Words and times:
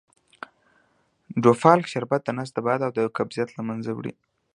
ډوفالک 1.41 1.85
شربت 1.93 2.21
دنس 2.25 2.49
باد 2.65 2.79
او 2.85 2.91
قبضیت 3.17 3.49
له 3.53 3.61
منځه 3.67 3.91
وړي. 3.93 4.13